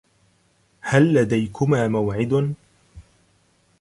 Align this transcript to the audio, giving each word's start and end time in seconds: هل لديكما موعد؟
هل 0.81 1.13
لديكما 1.13 1.87
موعد؟ 1.89 2.53